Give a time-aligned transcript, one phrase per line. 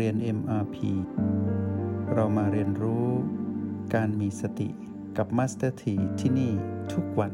[0.00, 0.76] เรียน MRP
[2.14, 3.06] เรามาเรียนรู้
[3.94, 4.68] การมีสติ
[5.16, 6.52] กับ Master T ที่ที่นี่
[6.92, 7.32] ทุกวัน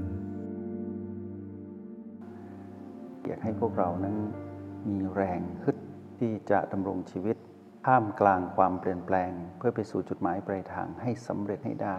[3.25, 4.17] อยากให้พวกเรานั้น
[4.89, 5.77] มีแรงฮึด
[6.19, 7.37] ที่จะดำรงชีวิต
[7.87, 11.99] ท่ามกลางความเปลี่ยนแปลง เพื่อไปสู่จุดหมายปลายทางให้สำเร็จให้ได้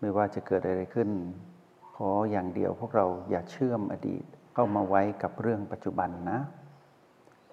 [0.00, 1.10] ไม่ว่าจะเกิดอะไรขึ้น
[1.96, 6.40] ขออย่างเดียวพวกเราอย่าเชื่อมอดีตเข้ามาไว้กับเรื่องปัจจุบันนะ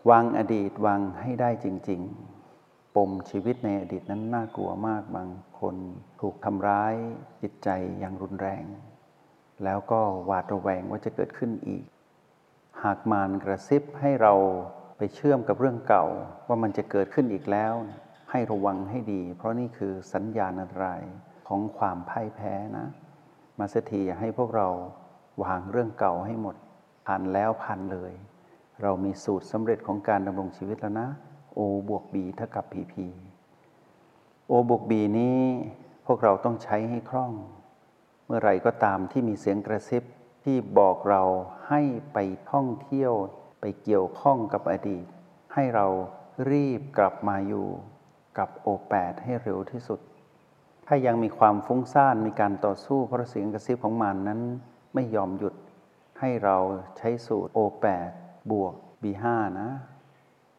[0.10, 2.02] วางอดีตวางให้ได้จริง
[2.48, 5.76] ๆ ปมชีวิตในอดีตนั้นน่ากลัวมากบางคน
[6.22, 6.94] ถูกทำร้าย
[7.42, 8.64] จิตใจอย่างรุนแรง
[9.64, 11.84] แล้วก็หวาดระแวงว่าจะเกิดขึ้นอีก
[12.84, 14.34] หากมารกระซิบให้เรา
[14.98, 16.06] ไปเชื่อมกับเรื่องเก่า
[16.48, 17.74] ว่ามันจะเกิดขึ้นอีกแล้ว
[18.32, 21.02] ให้ระวังให้ดี เพราะนี่คือสัญญาณอันตราย
[21.48, 22.88] ของความพ่ายแพ้นะ
[23.60, 24.68] มาสถีอยากให้พวกเรา
[25.44, 26.56] วางเรื่องเก่าให้หมด
[27.06, 28.12] ผ่านแล้วผ่านเลย
[28.82, 31.10] เรามีสูตรสำเร็จของการดำรงชีวิตแล้วนะ
[31.58, 32.94] O บวก B เท่ากับ PP
[34.52, 35.42] O บวก B นี้
[36.06, 37.34] พวกเราต้องใช้ให้คล่อง
[38.26, 40.04] เมื่อไรก็ตามที่มีเสียงกระซิบ
[40.44, 41.24] ที่บอกเรา
[41.70, 41.82] ให้
[42.14, 42.18] ไป
[42.52, 43.14] ท่องเที่ยว
[43.62, 45.06] ไปเกี่ยวข้องกับอดีต
[45.54, 45.88] ให้เรา
[46.52, 47.68] รีบกลับมาอยู่
[48.38, 50.00] กับ O8 ให้เร็วที่สุด
[50.88, 54.42] ถ้ายังมีความฟุ้งซ่านมีการต่อสู้เพราะเสียงกระซิบของมันนั้น
[54.94, 55.56] ไม่ยอมหยุด
[56.20, 56.58] ให้เรา
[56.98, 58.12] ใช้สูตร O8
[58.52, 58.74] บวก
[59.04, 59.26] B5
[59.60, 59.70] นะ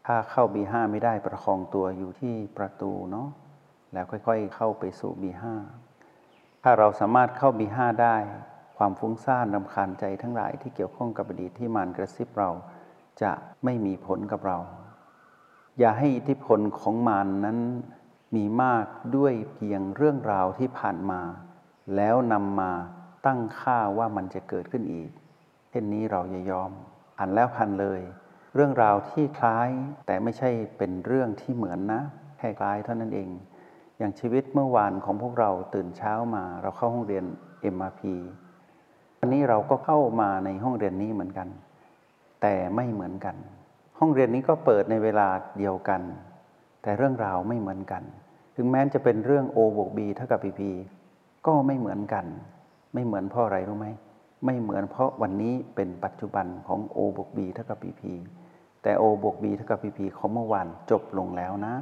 [0.07, 3.29] ถ้าเข้า B5 ไม่ได้ประคองตัวอยู่ที่ประตูเนาะ
[3.93, 5.45] แล้วค่อยๆเข้าไปสู่ B5
[6.63, 8.17] ถ้าเราสามารถเข้า B5 ได้
[8.77, 12.51] ความฟุ้งซ่านรำคาญใจทั้งหลายที่เกี่ยวข้องกับอดีตที่มารกระซิบเรา
[13.23, 13.33] จะ
[13.65, 14.59] ไม่มีผลกับเรา
[15.79, 17.59] อย่าให้อิทธิพลของมานนั้น
[18.37, 21.21] มีมากด้วยเพียงเรื่องราวที่ผ่านมา
[21.97, 22.73] แล้วนำมา
[23.27, 25.11] ตั้งค่าว่ามันจะเกิดขึ้นอีก
[25.71, 26.71] เช่นนี้เราอย่ายอม
[27.23, 28.01] ผ่านแล้วผ่านเลย
[28.55, 29.69] เรื่องราวที่คล้าย
[30.07, 32.03] แต่ไม่ใช่เป็นเรื่องที่เหมือนนะ
[32.39, 33.29] แค่คล้ายเท่านั้นเอง
[33.99, 37.25] อย่างชีวิตเมื่อวานของพวกเราตื่นเช้ามาเราเข้าห้องเรียน
[37.75, 38.01] MRP
[39.19, 41.49] วันนี้เราก็เข้ามาในห้องเรียนนี้เหมือนกัน
[42.43, 43.37] แต่ไม่เหมือนกัน
[43.99, 45.29] ห้องเรียนนี้ก็เปิดในเวลา
[45.59, 46.03] เดียวกัน
[46.83, 48.03] แต่เรื่องราวไม่เหมือนกัน
[48.57, 50.61] ถึงแม้จะเป็นเรื่อง O บวก B เท่ากับ PP
[51.47, 52.25] ก็ไม่เหมือนกัน
[52.95, 53.89] ไม่เหมือนเพราะอะไรรู้ไหม
[54.45, 58.03] ไม่เหมือนเพราะวันนี้เป็นปัจจุบันของ O บวก B เท่ากับ PP
[58.83, 61.75] แต่ O บวก B เท่ากับ PP ของเมื่อวานจบลงแล้วนะ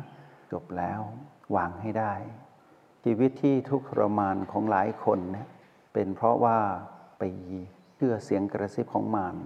[0.53, 1.01] จบแล้ว
[1.57, 2.15] วางให้ได้
[3.05, 5.49] ชีวิตที่ทุกข์ทรมานของหลายคนเนี่ย
[5.93, 6.59] เป็นเพราะว่า
[7.19, 7.23] ไป
[7.97, 9.37] เชื่อเสียงกระซิบของมาร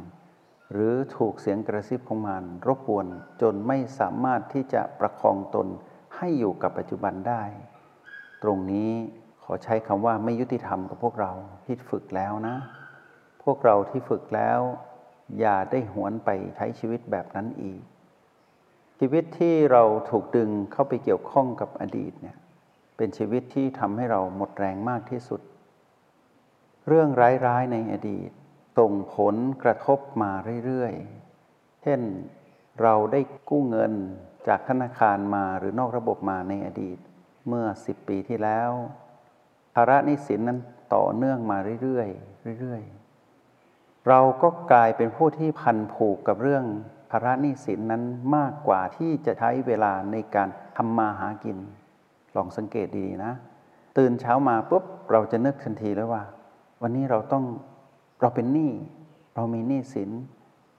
[0.72, 3.06] หรือถูกเสียงกระซิบของมารรบกวน
[3.42, 5.66] จนไม่สามารถที่จะประคองตน
[6.16, 7.42] ให้อยู่กับปัจจุบันได้
[8.42, 8.90] ตรงนี้
[9.44, 11.32] ขอใช้คำว่าไม่ยุติธรรมกับพวกเรา
[11.64, 12.56] ที่ฝึกแล้วนะ
[13.44, 14.60] พวกเราที่ฝึกแล้ว
[15.38, 17.82] อย่าได้หวนไปใช้ชีวิตแบบนั้นอีก
[18.98, 22.36] ชีวิตที่เราถูกดึงเข้าไปเกี่ยวข้องกับอดีตเนี่ย
[22.96, 25.40] เป็นชีวิตที่ทำให้เราหมดแรงมากที่สุด
[26.88, 27.08] เรื่อง
[27.46, 28.30] ร้ายๆในอดีต
[28.78, 30.32] ส่งผลกระทบมา
[30.66, 32.00] เรื่อยๆ เช่น
[32.82, 33.92] เราได้กู้เงิน
[34.48, 36.98] จากธนาคารมาหรือนอกระบบมาในอดีต
[37.48, 38.70] เมื่อ 10 ปีที่แล้ว
[39.74, 40.58] ภาระนี้สินนั้น
[40.94, 43.01] ต่อเนื่องมาเรื่อยๆเรื่อยๆ
[44.08, 46.64] เราก็กลายเป็นผู้ที่พันผูกกับเรื่อง
[47.10, 48.02] ภาระหนี้สินนั้น
[48.36, 51.58] มากกว่าที่จะใช้เวลาในการทำมาหากิน
[52.36, 53.32] ลองสังเกตดีๆนะ
[53.98, 56.22] ตื่นเช้ามาปุ๊บเราจะนึกทันทีแล้วว่า
[56.82, 57.44] วันนี้เราต้อง
[58.20, 58.72] เราเป็นหนี้
[59.34, 60.10] เรามีหนี้สิน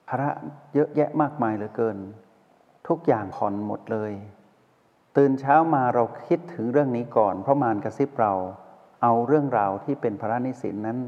[0.08, 0.30] ภาระ
[0.74, 1.96] เยอะแยะมากมายเหลือเกิน
[2.88, 4.12] ทุกอย่างผ่อนหมดเลย
[5.16, 8.32] ตื่นเช้ามาเราคิดถึงเรื่องนี้ก่อน เพราะมารกระซิบเรา
[9.02, 10.98] เอาเรื่องราวที่เป็นภาระหนี้สินนั้น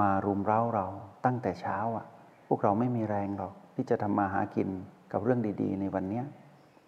[0.00, 0.86] มารุมเร้าเรา
[1.24, 2.06] ตั้งแต่เช้าอะ
[2.48, 4.68] พวกเราไม่มีแรงหรอกที่จะทำมาหากิน
[5.12, 6.22] กับเรื่องดี ๆ ในวันนี้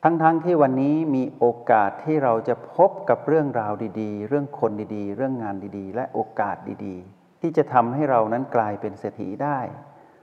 [0.04, 6.56] ทั้งๆทที่วันนี้มีโอกาสที่เราจะพบกับเรื่องราวดีๆ เรื่องคนดีๆ เรื่องงานดีๆ และโอกาส
[6.87, 9.58] ดีๆ ที่จะทำให้เรานั้นกลายเป็นเศรษฐีได้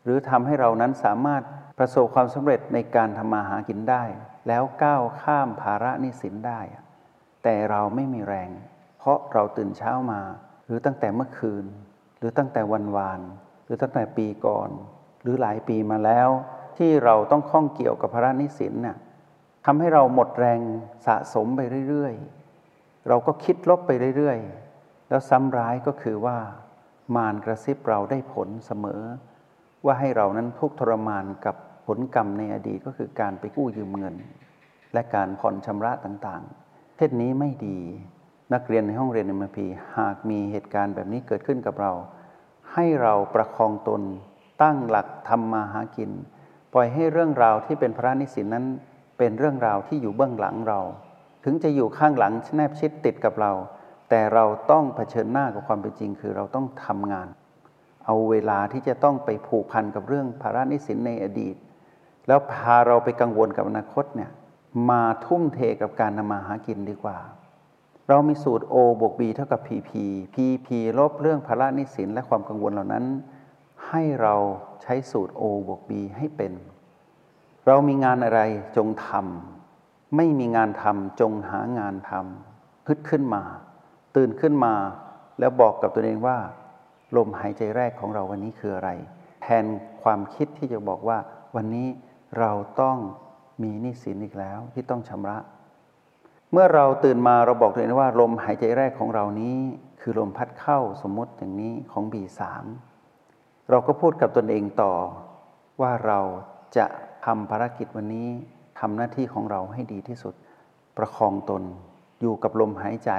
[0.04, 1.44] หรือทำให้เรานั้นสามารถ
[1.78, 4.04] ประสบความสำเร็จในการทำมาหากินได้
[4.48, 6.60] แล้วก้าวข้ามภาระนี้สินได้
[7.44, 8.50] แต่เราไม่มีแรง
[9.00, 10.22] เพราะเราตื่นเช้ามา
[10.66, 11.66] หรือตั้งแต่เมื่อคืน
[12.18, 13.22] หรือตั้งแต่วันวาน
[13.70, 14.70] รือตั้งแต่ปีก่อน
[15.22, 16.30] หรือหลายปีมาแล้ว
[16.78, 18.98] ที่เราต้องข้องเกี่ยวกับภาระนี้สินน่ะ
[19.66, 20.60] ทำให้เราหมดแรง
[21.08, 26.38] สะสมไปเรื่อยๆ เราก็คิดลบไปเรื่อยๆ แล้วซ้ำร้ายก็คือว่า
[27.16, 29.02] มารกระซิบเราได้ผลเสมอ
[29.86, 31.56] ว่าให้เรานั้นทุกทรมานกับ
[31.88, 34.16] ผลกรรมในอดีตก็คือการไปกู้ยืมเงิน
[34.94, 37.80] และการผ่อนชำระต่างๆเช่นนี้ไม่ดี
[38.54, 39.66] นักเรียนในห้องเรียนเอ็มพี
[39.98, 41.92] หากมีเหตุการณ์แบบนี้เกิดขึ้นกับเรา
[42.74, 44.02] ให้เราประคองตน
[44.62, 46.12] ตั้งหลักทำมาหากิน
[46.74, 48.66] ปล่อยให้เรื่องราวที่เป็นพระนิสินนั้น
[49.18, 50.80] เป็นเรื่องราวที่อยู่เบื้องหลังเรา
[51.44, 53.52] ถึงจะอยู่ข้างหลังแนบชิดติดกับเรา
[54.10, 57.28] แต่เราต้องเผชิญหน้ากับความเป็นจริง คือเราต้องทำงาน
[58.06, 61.56] เอาเวลาที่จะต้องไปผูกพันกับเรื่องภาระนิสินในอดีต
[62.28, 64.32] แล้วพาเราไปกังวลกับอนาคตเนี่ย
[64.90, 67.18] มาทุ่มเทกับการทำมาหากินดีกว่า
[68.12, 69.92] เรามีสูตร O บวก B เท่ากับ PP
[70.34, 70.68] PP
[71.00, 73.06] ลบเรื่องภาระนิสินและความกังวลเหล่านั้น
[73.88, 74.36] ให้เรา
[74.82, 76.54] ใช้สูตร O บวก B ให้เป็น
[77.68, 78.42] เรามีงานอะไร
[78.78, 83.44] จงทำไม่มีงานทำจงหางานทำฮึดขึ้นมา
[84.16, 84.74] ตื่นขึ้นมา
[85.40, 86.38] แล้วบอกกับตัวเองว่า
[87.18, 88.90] ลมหายใจแรกของเราวันนี้คืออะไร
[89.44, 89.66] แทน
[90.04, 91.18] ความคิดที่จะบอกว่า
[91.56, 91.88] วันนี้
[92.40, 92.52] เรา
[92.82, 92.98] ต้อง
[93.64, 95.38] มีหนี้สินอีกแล้วที่ต้องชำระ
[96.52, 99.58] เมื่อเราตื่นมาเราบอกตัวเองว่าลมหายใจแรกของเรานี้
[100.02, 102.42] คือลมพัดเข้าสมมติอย่างนี้ของ B3
[103.70, 104.94] เราก็พูดกับตนเองต่อ
[105.82, 106.20] ว่าเรา
[106.78, 106.86] จะ
[107.26, 108.30] ทำภารกิจวันนี้
[108.80, 110.34] ทำหน้าที่ของเราให้ดีที่สุด
[110.98, 111.64] ประคองตน
[112.22, 113.12] อยู่กับลมหายใจ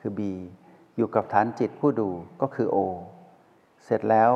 [0.00, 0.20] คือ B
[0.96, 2.10] อยู่กับฐานจิตผู้ดู
[2.42, 2.76] ก็คือ O
[3.84, 4.32] เสร็จแล้ว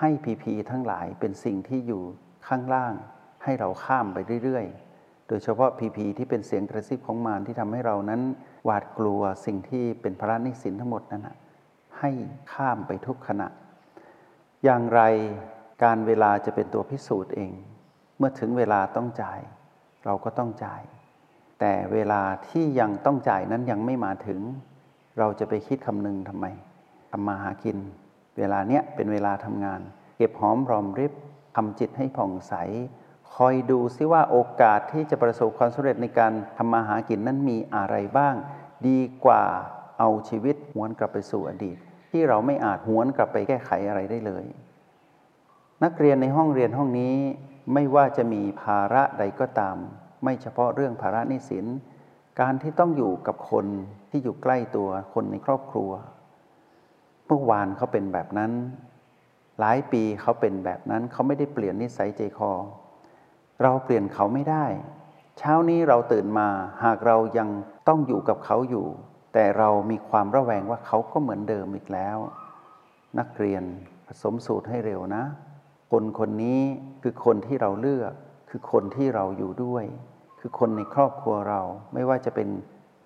[0.00, 2.02] ให้พีพีทั้งหลายเป็นสิ่งที่อยู่
[2.48, 2.94] ข้างล่าง
[3.44, 4.89] ให้เราข้ามไปเรื่อยๆ
[5.30, 8.20] โดยเฉพาะพีพีที่เป็นเสียงกระซิบของมารที่ทำให้เรานั้น
[8.64, 11.28] หวาดกลัวสิ่งที่เป็นพระนิสินทั้งหมดนั้น
[11.98, 12.10] ให้
[12.52, 13.48] ข้ามไปทุกขณะ
[14.64, 15.00] อย่างไร
[15.84, 17.52] การเวลาจะเป็นตัวพิสูจน์เอง
[18.18, 19.40] เมื่อถึงเวลาต้องจ่าย
[20.04, 20.82] เราก็ต้องจ่าย
[21.60, 24.40] แต่เวลาที่ยังต้องจ่ายนั้นยังไม่มาถึง
[25.18, 26.46] เราจะไปคิดคำนึงทำไม
[27.10, 27.78] ทำมาหากิน
[28.38, 29.80] เวลาเนี้ยเป็นเวลาทำงาน
[30.16, 31.12] เก็บหอมรอมริบ
[31.56, 32.54] ทำจิตให้ผ่องใส
[33.36, 38.34] คอยดูซิว่าโอกาสที่จะประสบความสำเร็จในการทำมาหากินนั้นมีอะไรบ้าง
[38.88, 39.44] ดีกว่า
[39.98, 41.78] เอาชีวิตหวนกลับไปสู่อดีต
[42.10, 44.44] ที่เราไม่อาจหวนกลับไปแก้ไขอะไรได้เลย
[45.84, 47.14] นักเรียนในห้องเรียนห้องนี้
[47.74, 49.76] ไม่ว่าจะมีภาระใดก็ตาม
[50.24, 51.66] ไม่เฉพาะเรื่องภาระนิสิน
[52.40, 53.66] การที่ต้องอยู่กับคน
[54.10, 55.90] ที่อยู่ใกล้ตัวคนในครอบครัว
[57.26, 58.52] เมื่อวานเขาเป็นแบบนั้น
[59.60, 62.52] หลายปีเขาเป็นแบบนั้นเขาไม่ได้เปลี่ยนนิสัยใจคอ
[63.62, 64.64] เราเปลี่ยนเขาไม่ได้
[65.38, 66.48] เช้านี้เราตื่นมา
[66.84, 67.48] หากเรายัง
[67.88, 68.86] ต้องอยู่กับเขาอยู่
[69.34, 72.18] แต่เรามีความระแวงว่าเขาก็เหมือนเดิมอีกแล้ว
[73.18, 73.62] นักเรียน
[74.06, 75.24] ผสมสูตรให้เร็วนะ
[75.90, 76.60] คนคนนี้
[77.02, 78.12] คือคนที่เราเลือก
[78.50, 79.84] คือคนที่เราอยู่ด้วย
[80.40, 81.60] คือคนในครอบครัวเรา
[81.94, 82.48] ไม่ว่าจะเป็น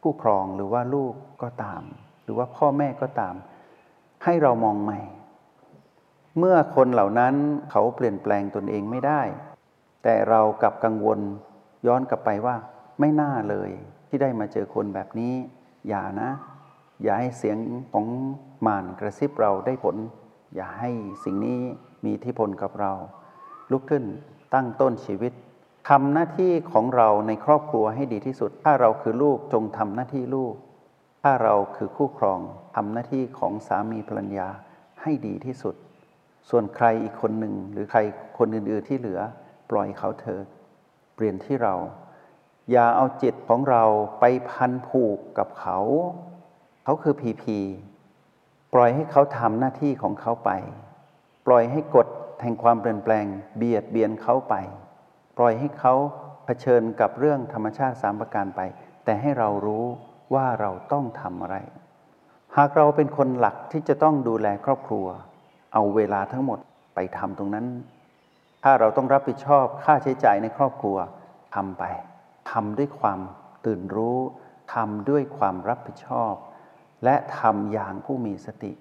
[0.03, 1.83] ผู้ครองหรือว่าลูกก็ตาม
[2.25, 3.35] หรือว่าพ่อแม่ก็ตาม
[4.25, 5.01] ให้เรามองใหม่
[6.39, 7.35] เมื่อคนเหล่านั้น
[7.71, 9.21] เขาเปลี่ยนแปลงตนเองไม่ได้
[10.05, 11.21] แต่เรากลับกังวล
[11.87, 12.57] ย้อนกลับไปว่า
[13.01, 13.71] ไม่น่าเลย
[14.09, 15.35] ที่ได้มาเจอคนแบบนี้
[15.89, 16.31] อย่านะ
[17.03, 17.59] อย่าให้เสียง
[17.93, 18.07] ของ
[18.67, 19.97] มานกระซิบเราได้ผล
[20.55, 20.91] อย่าให้
[21.25, 21.61] สิ่งนี้
[22.05, 22.93] มีที่พลกับเรา
[23.71, 24.05] ลุกขึ้น
[24.55, 25.33] ตั้งต้นชีวิต
[25.89, 30.55] ทำหน้าที่ของเราในครอบครัวให้ดีที่สุด ถ้าเราคือลูกจงทำหน้าที่ลูก
[31.23, 32.41] ถ้าเราคือคู่ครอง
[32.77, 34.49] ทำหน้าที่ของสามีภรรยา
[35.03, 35.75] ให้ดีที่สุด
[36.51, 38.01] ส่วนใครอีกคนหนึ่งหรือใคร
[38.39, 39.21] คนอื่นๆที่เหลือ
[39.71, 40.47] ปล่อยเขาเถิด
[41.15, 41.75] เปลี่ยนที่เรา
[42.71, 43.85] อย่าเอาจิตของเรา
[44.21, 45.79] ไปพันผูกกับเขา
[46.85, 47.59] เขาคือพีพี
[48.75, 50.51] ปล่อยให้เขาทำหน้าที่ของเขาไป
[51.47, 52.09] ปล่อยให้กฎ
[52.43, 54.55] แห่งความเปลี่ยนแปลง เบียดเบียนเขาไป
[55.39, 55.95] ปล่อยให้เขา
[56.45, 58.61] เผชิญกับเรื่องธรรมชาติสามประการไป
[59.05, 59.85] แต่ให้เรารู้
[60.35, 61.57] ว่าเราต้องทำอะไร
[62.57, 65.07] หากเราเป็นคนหลักที่จะต้องดูแลครอบครัว
[65.73, 66.59] เอาเวลาทั้งหมด
[66.95, 67.67] ไปทำตรงนั้น
[68.67, 70.97] ถ้าเราต้องรับผิดชอบค่าใช้จ่ายในครอบครัว
[71.55, 71.85] ทำไป
[72.51, 73.21] ทำด้วยความ
[73.67, 74.19] ตื่นรู้
[74.75, 76.35] ทำด้วยความรับผิดชอบ
[77.05, 78.73] และทำอย่างผู้มีสติ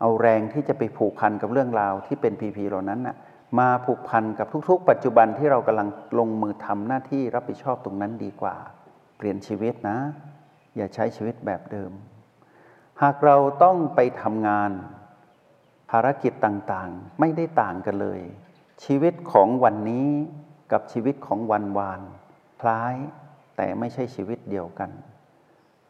[0.00, 3.16] เอาแรงที่จะไปผูกพันกับเรื่องราวที่เป็นพีพีเหล่านั้นนะ่ะ
[3.58, 8.56] มาผูกพันกับทุกๆ ปัจจุบันที่เรากำลังลงมือทำหน้าที่รับผิดชอบตรงนั้นดีกว่า
[9.16, 9.98] เปลี่ยนชีวิตนะ
[10.76, 11.92] อย่าใช้ชีวิตแบบเดิม
[13.02, 14.70] หากเราต้องไปทำงาน
[15.90, 18.20] ภารกิจต่างๆ ไม่ได้ต่างกันเลย
[18.84, 20.08] ชีวิตของวันนี้
[20.72, 22.00] กับชีวิตของวันวาน
[22.60, 22.94] คล้าย
[23.56, 24.90] แต่ไม่ใช่ชีวิตเดียวกัน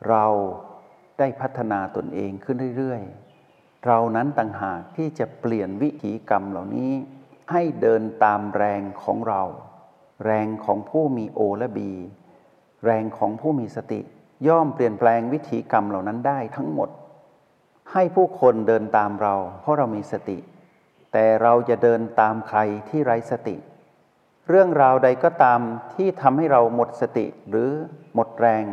[0.09, 0.27] เรา
[1.19, 6.93] ได้พัฒนาตนเองขึ้นเรื่อยๆ เรานั้นต่างหากที่จะเปลี่ยนวิถีกรรมเหล่านี้
[7.51, 9.43] ให้เดินตามแรงของเรา
[10.25, 11.93] แรงของผู้มีโอและบี
[12.85, 14.01] แรงของผู้มีสติ
[14.49, 16.89] ย่อมเปลี่ยนแปลงวิถีกรรมเหล่านั้นได้ทั้งหมด
[17.93, 20.39] ให้ผู้คนเดินตามเรา เพราะเรามีสติ
[21.19, 22.59] แต่เราจะเดินตามใคร
[22.89, 23.57] ที่ไร้สติ
[24.49, 25.61] เรื่องราวใดก็ตาม
[25.95, 27.71] ที่ทำให้เราหมดสติหรือ
[28.15, 28.65] หมดแรง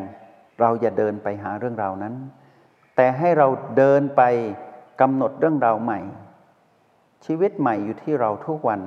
[0.59, 2.13] เราอย่าเดินไปหาเรื่องราวนั้น
[2.95, 3.47] แต่ให้เรา
[3.77, 4.21] เดินไป
[5.01, 5.99] กำหนดเรื่องราวใหม่
[7.25, 8.81] ชีวิตใหม่อยู่ที่เราทุกวัน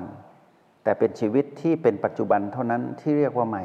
[0.83, 3.65] แต่เป็นชีวิตที่เป็นปัจจุบันเท่านั้นที่เรียกว่าใหม่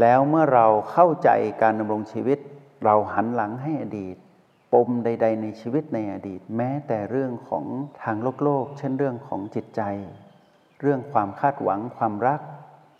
[0.00, 1.30] แล้วเมื่อเราเข้าใจ
[1.62, 2.38] การดำรงชีวิต
[2.84, 4.16] เราหันหลังให้อดีต
[4.72, 7.64] ปมใด ๆ ในชีวิตในอดีต แม้แต่เรื่องของ
[8.02, 9.82] ทางโลกโลก เช่นเรื่องของจิตใจ
[10.80, 12.40] เรื่องความคาดหวังความรัก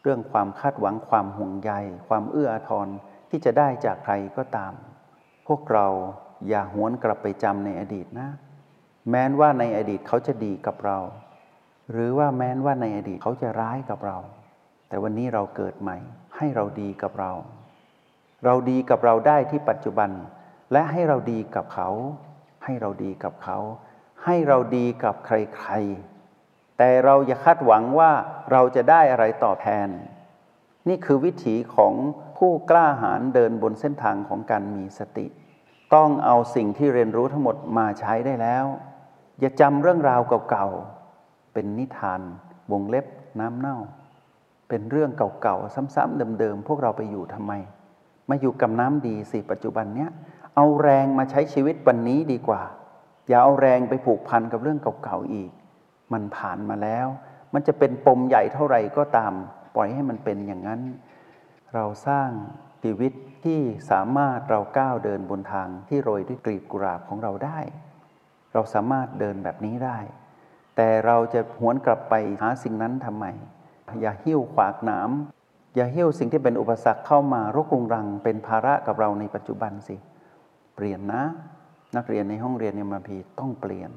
[0.03, 1.73] เรื่องความคาดหวังความห่วงใย
[2.09, 2.89] ความเอื้ออาทร
[3.31, 4.73] ที่จะได้จากใครก็ตาม
[5.47, 5.87] พวกเรา
[6.49, 8.29] อย่าหวนกลับไปจำในอดีตนะ
[9.11, 10.99] แม้นว่าในอดีตเขาจะดีกับเรา
[11.93, 14.19] หรือว่าแม้นว่าในอดีตเขาจะร้ายกับเรา
[14.89, 15.97] แต่วันนี้เราเกิดใหม่
[16.37, 17.33] ให้เราดีกับเรา
[18.45, 20.11] เราดีกับเราได้ที่ปัจจุบัน
[20.73, 21.89] และให้เราดีกับเขา
[22.65, 23.59] ให้เราดีกับเขา
[24.25, 28.13] ให้เราดีกับใครๆ แต่เราอย่าคาดหวังว่า
[28.53, 29.89] เราจะได้อะไรตอบแทน
[30.89, 31.95] นี่คือวิถีของ
[32.39, 35.27] ผู้กล้าหาญเดินบนเส้นทางของการมีสติ
[35.95, 38.67] ต้องเอาสิ่งที่เรียนรู้ทั้งหมดมาใช้ได้แล้ว
[39.41, 42.21] อย่าจำเรื่องราวเก่าๆ เป็นนิทาน
[42.73, 43.07] วงเล็บ
[43.41, 43.79] น้ำเน่า
[44.69, 45.11] เป็นเรื่อง
[45.43, 47.53] เก่าๆ ซ้ำๆเดิมๆ พวกเราไปอยู่ทำไม
[48.29, 50.11] มาอยู่กับน้ำดีสิปัจจุบันเนี้ย
[50.57, 52.63] เอาแรงมาใช้ชีวิตวันนี้ดีกว่า
[53.29, 55.51] อย่าเอาแรงไปผูกพันกับเรื่องเก่าๆอีก
[56.13, 57.07] มันผ่านมาแล้ว
[57.55, 59.33] มันจะเป็นปมใหญ่เท่าไหร่ก็ตาม
[59.75, 60.81] ปล่อยให้มันเป็นอย่างนั้น
[61.75, 62.31] เราสร้าง
[62.83, 63.13] ชีวิต
[63.45, 67.59] ที่สามารถเราก้าวเดินบนทางที่โรยด้วยกลีบกุหลาบของเราได้
[68.53, 69.99] เราสามารถเดินแบบนี้ได้
[70.77, 73.25] แต่เราจะหวนกลับไปหาสิ่งนั้นทำไม
[74.01, 75.11] อย่าหิ้วขวากหนาม
[75.77, 79.97] อย่าหิ้วสิ่งที่เป็นอุปสรรคเข้ามารกรุงรังเป็นภาระกับเราในปัจจุบันสิ
[80.75, 81.23] เปลี่ยนนะ
[81.97, 83.91] นักเรียนในห้องเรียนเอ็มพีต้องเปลี่ยน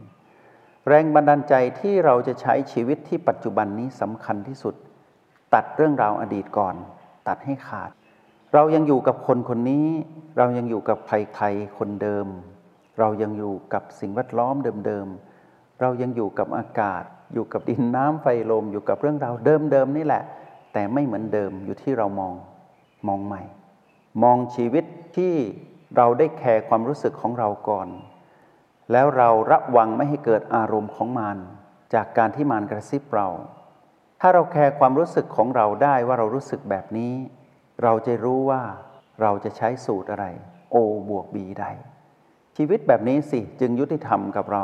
[0.88, 4.75] แรงบันดาลใจที่เราจะใช้ชีวิตที่ปัจจุบันนี้สำคัญที่สุด
[5.53, 6.75] ตัดเรื่องราวอดีตก่อน
[7.27, 7.92] ตัดให้ขาด
[8.53, 9.88] เรายังอยู่กับคนคนนี้
[10.38, 12.27] เรายังอยู่กับใครๆคนเดิม
[13.00, 17.03] เรายังอยู่กับสิ่งแวดล้อมเดิมๆเรายังอยู่กับอากาศ
[17.34, 20.24] อยู่กับดินน้ำไฟลมอยู่กับเรื่องราวเดิมๆนี่แหละ
[20.74, 22.34] แต่ไม่เหมือนเดิมอยู่ที่เรามอง
[23.08, 23.42] มองใหม่
[24.24, 24.86] มองชีวิต
[25.18, 25.34] ที่
[25.97, 27.89] เราได้แคร์ความรู้สึกของเราก่อน
[28.91, 31.38] แล้วเราระวังไม่ให้เกิดอารมณ์ของมาร
[31.93, 33.27] จากการที่มารกระซิบเรา
[34.21, 37.13] ถ้าเราแคร์ความรู้สึกของเราได้ว่าเรารู้สึกแบบนี้
[37.83, 38.62] เราจะรู้ว่า
[39.21, 40.25] เราจะใช้สูตรอะไร
[40.73, 40.75] O
[41.09, 41.65] บวก B ใด
[42.57, 44.63] ชีวิตแบบนี้สิจึงยุติธรรมกับเรา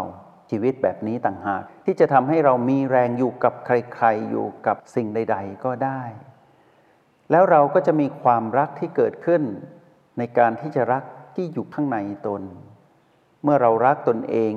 [0.52, 6.02] ชีวิตแบบนี้ต่างหาก ที่จะทำให้เรามีแรงอยู่กับใครๆ อยู่กับสิ่งใด ๆ ก็ได้
[7.32, 9.44] แล้วเราก็จะมีความรักที่เกิดขึ้น
[10.18, 11.04] ในการที่จะรัก
[11.36, 12.42] ที่อยู่ข้างในตน
[13.44, 14.54] เมื่อเรารักตนเอง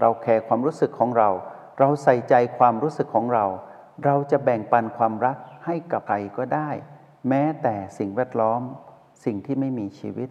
[0.00, 1.30] เราแคร์ความรู้สึกของเรา
[1.78, 3.44] เราใส่ใจความรู้สึกของเรา
[4.04, 6.70] เราจะแบ่งปันความรักให้กับใครก็ได้
[7.28, 8.62] แม้แต่สิ่งแวดล้อม
[9.24, 10.28] สิ่งที่ไม่มีชีวิต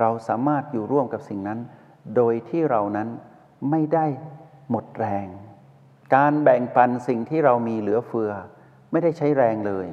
[0.00, 1.60] เราสามารถอยู่ร่วมกับสิ่งนั้น
[2.16, 3.08] โดยที่เรานั้น
[3.70, 4.06] ไม่ได้
[4.70, 5.26] หมดแรง
[6.14, 8.32] การแบ่งปันสิ่งที่เรามีเหลือเฟือ
[8.90, 9.88] ไม่ได้ใช้แรงเลย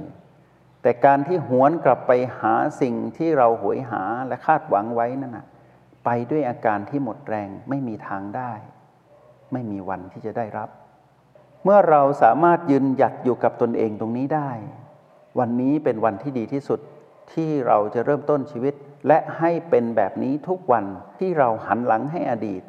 [0.83, 5.45] แต่การที่หวนกลับไปหาสิ่งที่เราหวยหาและคาดหวังไว้นั่นนะ
[6.05, 8.53] ไปด้วยอาการที่หมดแรงไม่มีทางได้
[9.53, 10.69] ไม่มีวันที่จะได้รับ
[11.63, 14.51] เมื่อเราสามารถยืนหยัดอยู่กับตนเองตรงนี้ได้
[15.39, 16.79] วันนี้เป็นวันที่ดีที่สุด
[17.33, 18.73] ที่เราจะเริ่มต้นชีวิต
[19.07, 20.85] และให้เป็นแบบนี้ทุกวัน
[21.19, 22.63] ที่เราหันหลังให้อดีต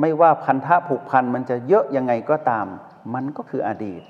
[0.00, 2.66] ไม่ว่าพันธะผูกพันมันจะเยอะยังไงก็ตาม
[3.14, 4.02] มันก็คืออดีต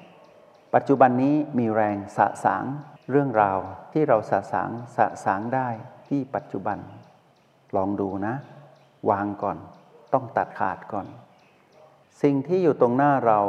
[0.75, 2.65] ปัจจุบันนี้มีแรงสะสาง
[3.11, 3.59] เรื่องราว
[3.93, 5.69] ที่เราสะสางสะสางได้
[6.09, 6.79] ที่ปัจจุบัน
[7.77, 8.35] ลองดูนะ
[9.11, 9.59] วางก่อน
[10.13, 11.07] ต้องตัดขาดก่อน
[12.23, 13.41] สิ่งที่อยู่ตรงหน้าเรา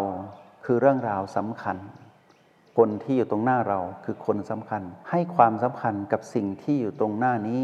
[0.65, 1.77] คือเรื่องราวสำคัญ
[2.77, 7.59] คนที่อยู่ตรงหน้าเราคือคนสำคัญ ให้ความสำคัญกับสิ่งที่อยู่ตรงหน้านี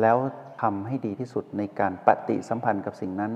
[0.00, 0.16] แล้ว
[0.62, 3.32] ทำให้ดีที่สุดในการปฏิสัมพันธ์กับสิ่งนั้น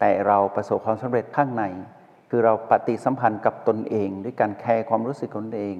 [0.00, 1.64] แต่เราประสบความสำเร็จข้างใน
[2.30, 5.76] คือเราปฏิสัมพันธ์กับตนเอง ด้วยการ care ความรู้สึกของตนเอง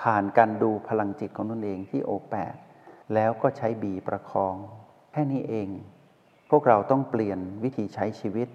[0.00, 2.54] ผ่านการดูพลังจิตของตนเองที่โอแปด
[3.14, 4.54] แล้วก็ใช้ B ประคอง
[5.12, 5.68] แค่นี้เอง
[6.50, 8.48] พวกเราต้องเปลี่ยนวิธีใช้ชีวิต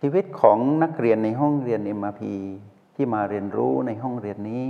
[0.00, 2.22] ชีวิตของนักเรียนในห้องเรียน MRP
[2.94, 4.66] ที่มาเรียนรู้ในห้องเรียนนี้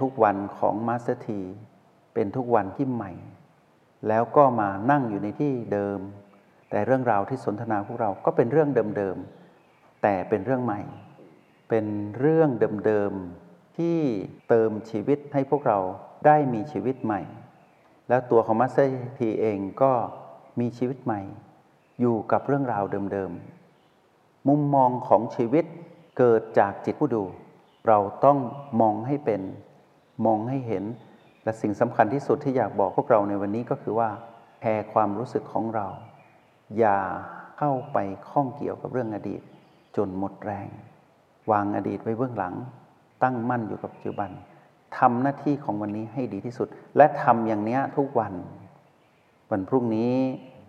[0.00, 1.40] ทุกวันของ Master T
[2.14, 3.12] เป็นทุกวันที่ใหม่
[4.08, 5.98] แล้วก็มานั่งอยู่ในที่เดิม
[6.70, 10.80] แต่เรื่องราวที่สนทนาพวกเราก็เป็นเรื่องเดิมๆแต่เป็นเรื่องใหม่
[11.68, 11.86] เป็น
[12.18, 12.48] เรื่อง
[12.86, 13.47] เดิมๆ
[13.78, 13.98] ที่
[14.48, 15.78] เติมชีวิตให้พวกเรา
[16.26, 17.20] ได้มีชีวิตใหม่
[18.08, 19.92] แล้วตัวของ Master T เองก็
[20.60, 21.20] มีชีวิตใหม่
[22.00, 25.64] อยู่กับเรื่องราวเดิมๆ มุมมองของชีวิต
[26.18, 27.24] เกิดจากจิตผู้ดู
[27.88, 28.38] เราต้อง
[28.80, 29.42] มองให้เป็น
[30.26, 30.84] มองให้เห็น
[31.44, 34.10] และสิ่งสำคัญที่สุดที่อยากบอกพวกเราในวันนี้ก็คือว่า
[34.60, 35.86] แคร์ความรู้สึกของเรา
[36.78, 36.98] อย่า
[37.58, 37.98] เข้าไป
[38.30, 39.42] ข้องเกี่ยวกับเรื่องอดีต
[39.96, 40.68] จนหมดแรง
[41.50, 42.54] วางอดีตไว้เบื้องหลัง
[43.22, 44.30] ตั้งมั่นอยู่กับปัจจุบัน
[44.98, 48.32] ทำหน้าที่ของวันนี้ให้ดีที่สุด และทำอย่างเนี้ยทุกวัน
[49.50, 50.12] วันพรุ่งนี้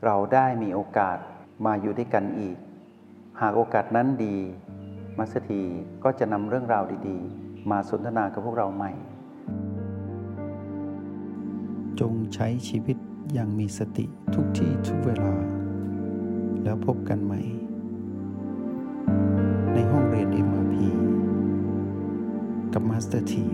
[0.06, 1.18] เราได้มีโอกาส
[1.65, 2.58] มาอยู่ด้วยกันอีก
[3.41, 4.36] หากโอกาสนั้นดี
[5.18, 5.62] Master T
[6.03, 8.91] ก็จะนำเรื่องราวดีๆ มาสนทนากับพวกเราใหม่
[12.00, 12.98] จงใช้ชีวิต
[13.34, 15.34] อย่างมีสติทุกที่ทุกเวลา
[16.63, 17.41] แล้วพบกันใหม่
[22.74, 23.46] กับ Master T